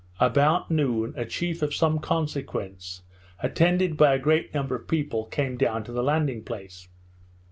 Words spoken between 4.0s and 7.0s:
a great number of people, came down to the landing place.